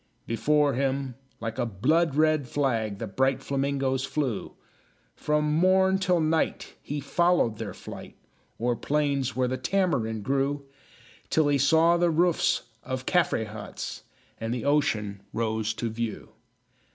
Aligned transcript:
Before 0.25 0.73
him, 0.73 1.13
like 1.39 1.59
a 1.59 1.65
blood 1.67 2.15
red 2.15 2.47
flag, 2.47 2.97
The 2.97 3.05
bright 3.05 3.43
flamingoes 3.43 4.03
flew; 4.03 4.55
From 5.15 5.53
morn 5.53 5.99
till 5.99 6.19
night 6.19 6.73
he 6.81 6.99
followed 6.99 7.59
their 7.59 7.75
flight, 7.75 8.15
O'er 8.59 8.75
plains 8.75 9.35
where 9.35 9.47
the 9.47 9.57
tamarind 9.57 10.23
grew, 10.23 10.65
Till 11.29 11.49
he 11.49 11.59
saw 11.59 11.97
the 11.97 12.09
roofs 12.09 12.63
of 12.81 13.05
Caffre 13.05 13.45
huts, 13.45 14.01
And 14.39 14.51
the 14.51 14.65
ocean 14.65 15.21
rose 15.33 15.71
to 15.75 15.87
view. 15.87 16.29